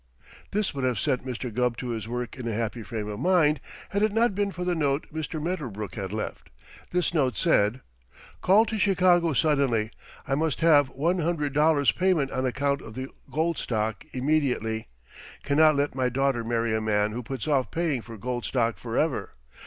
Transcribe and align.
This 0.49 0.73
would 0.73 0.83
have 0.83 0.97
sent 0.97 1.23
Mr. 1.27 1.53
Gubb 1.53 1.77
to 1.77 1.89
his 1.89 2.07
work 2.07 2.35
in 2.35 2.47
a 2.47 2.53
happy 2.53 2.81
frame 2.81 3.07
of 3.07 3.19
mind, 3.19 3.59
had 3.89 4.01
it 4.01 4.11
not 4.11 4.33
been 4.33 4.51
for 4.51 4.63
the 4.63 4.73
note 4.73 5.05
Mr. 5.13 5.39
Medderbrook 5.39 5.93
had 5.93 6.11
left. 6.11 6.49
This 6.89 7.13
note 7.13 7.37
said: 7.37 7.81
Called 8.41 8.67
to 8.69 8.79
Chicago 8.79 9.33
suddenly. 9.33 9.91
I 10.27 10.33
must 10.33 10.61
have 10.61 10.89
one 10.89 11.19
hundred 11.19 11.53
dollars 11.53 11.91
payment 11.91 12.31
on 12.31 12.47
account 12.47 12.81
of 12.81 12.95
the 12.95 13.09
gold 13.29 13.59
stock 13.59 14.03
immediately. 14.11 14.87
Cannot 15.43 15.75
let 15.75 15.93
my 15.93 16.09
daughter 16.09 16.43
marry 16.43 16.73
a 16.75 16.81
man 16.81 17.11
who 17.11 17.21
puts 17.21 17.47
off 17.47 17.69
paying 17.69 18.01
for 18.01 18.17
gold 18.17 18.43
stock 18.43 18.79
forever. 18.79 19.29